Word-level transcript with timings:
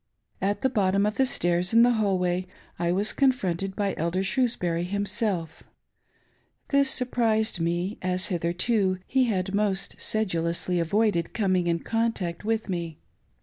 At 0.41 0.63
the 0.63 0.69
bottom 0.71 1.05
of 1.05 1.17
the 1.17 1.27
stairs, 1.27 1.73
in 1.73 1.83
the 1.83 1.91
hall 1.91 2.17
way, 2.17 2.47
I 2.79 2.91
was 2.91 3.13
con 3.13 3.31
fronted 3.31 3.75
by 3.75 3.93
Elder 3.99 4.23
Shrewsbury 4.23 4.83
himself. 4.85 5.61
This" 6.69 6.89
surprised 6.89 7.59
me, 7.59 7.99
as 8.01 8.29
hitherto 8.33 8.97
he 9.05 9.25
had 9.25 9.53
most 9.53 10.01
sedulously 10.01 10.79
avoided 10.79 11.35
coming 11.35 11.67
in 11.67 11.81
contact 11.81 12.43
with 12.43 12.67
me. 12.67 12.97